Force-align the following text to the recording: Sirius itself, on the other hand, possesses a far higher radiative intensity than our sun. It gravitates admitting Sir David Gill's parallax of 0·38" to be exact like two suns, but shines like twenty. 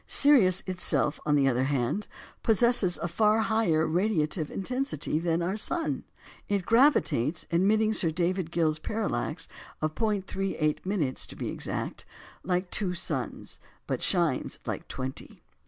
Sirius 0.07 0.63
itself, 0.65 1.19
on 1.27 1.35
the 1.35 1.47
other 1.47 1.65
hand, 1.65 2.07
possesses 2.41 2.97
a 2.97 3.07
far 3.07 3.37
higher 3.41 3.85
radiative 3.87 4.49
intensity 4.49 5.19
than 5.19 5.43
our 5.43 5.55
sun. 5.55 6.05
It 6.49 6.65
gravitates 6.65 7.45
admitting 7.51 7.93
Sir 7.93 8.09
David 8.09 8.49
Gill's 8.49 8.79
parallax 8.79 9.47
of 9.79 9.93
0·38" 9.93 11.27
to 11.27 11.35
be 11.35 11.49
exact 11.49 12.05
like 12.41 12.71
two 12.71 12.95
suns, 12.95 13.59
but 13.85 14.01
shines 14.01 14.57
like 14.65 14.87
twenty. 14.87 15.43